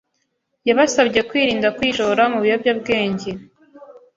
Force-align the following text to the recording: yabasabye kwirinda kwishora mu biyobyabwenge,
yabasabye 0.67 1.19
kwirinda 1.29 1.67
kwishora 1.77 2.23
mu 2.31 2.39
biyobyabwenge, 2.43 3.29